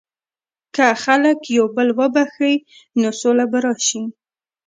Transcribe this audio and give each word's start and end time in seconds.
که 0.75 0.85
خلک 1.03 1.39
یو 1.57 1.65
بل 1.75 1.87
وبخښي، 1.99 2.53
نو 3.01 3.09
سوله 3.21 3.45
به 3.51 3.59
راشي. 3.65 4.01